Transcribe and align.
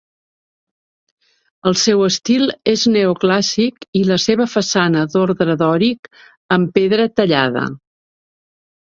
El 1.71 1.75
seu 1.81 1.99
estil 2.05 2.47
és 2.71 2.85
neoclàssic 2.95 3.85
i 3.99 4.01
la 4.11 4.17
seva 4.23 4.47
façana 4.53 5.03
d'ordre 5.15 5.57
dòric, 5.59 6.09
en 6.57 6.65
pedra 6.79 7.07
tallada. 7.21 7.67